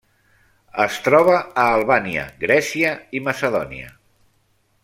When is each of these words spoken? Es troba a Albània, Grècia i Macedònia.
Es 0.85 0.95
troba 1.07 1.35
a 1.41 1.67
Albània, 1.75 2.25
Grècia 2.47 2.97
i 3.19 3.25
Macedònia. 3.31 3.97